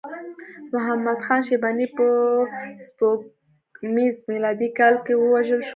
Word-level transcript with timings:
محمد 0.73 1.19
خان 1.25 1.41
شیباني 1.47 1.87
په 1.95 2.07
سپوږمیز 2.87 4.15
میلادي 4.31 4.69
کال 4.79 4.95
کې 5.05 5.13
ووژل 5.17 5.61
شو. 5.67 5.69